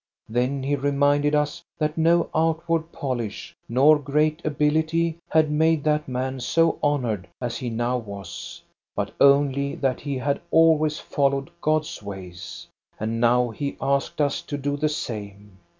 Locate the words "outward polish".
2.33-3.55